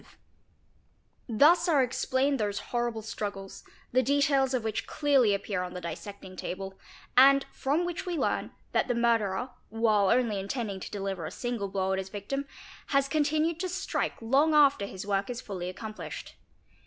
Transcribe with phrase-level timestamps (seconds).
[0.01, 0.07] ie
[1.29, 6.35] Thus are explained those horrible struggles the details of which clearly appear upon the dissecting
[6.37, 6.73] table,
[7.15, 11.67] and from which we learn that the murderer, while only intending to deliver a single
[11.67, 12.47] blow at his victim,
[12.87, 16.33] has continued to strike long after his work is fully accomplished.